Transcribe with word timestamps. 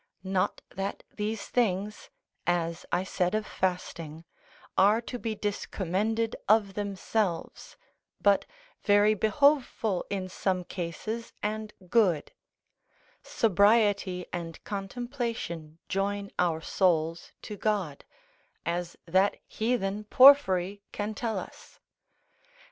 Not 0.23 0.63
that 0.71 1.03
these 1.13 1.45
things 1.45 2.09
(as 2.47 2.87
I 2.91 3.03
said 3.03 3.35
of 3.35 3.45
fasting) 3.45 4.25
are 4.75 4.99
to 5.01 5.19
be 5.19 5.35
discommended 5.35 6.35
of 6.49 6.73
themselves, 6.73 7.77
but 8.19 8.47
very 8.81 9.13
behoveful 9.13 10.03
in 10.09 10.27
some 10.27 10.63
cases 10.63 11.33
and 11.43 11.71
good: 11.87 12.31
sobriety 13.21 14.25
and 14.33 14.63
contemplation 14.63 15.77
join 15.87 16.31
our 16.39 16.61
souls 16.61 17.31
to 17.43 17.55
God, 17.55 18.03
as 18.65 18.97
that 19.05 19.37
heathen 19.45 20.05
Porphyry 20.05 20.81
can 20.91 21.13
tell 21.13 21.37
us. 21.37 21.79